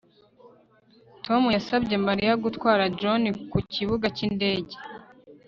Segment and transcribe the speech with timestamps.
[1.25, 4.75] Tom yasabye Mariya gutwara John ku kibuga cyindege